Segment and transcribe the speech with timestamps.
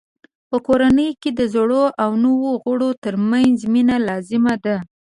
[0.49, 4.77] په کورنۍ کې د زړو او نویو غړو ترمنځ مینه لازمه ده.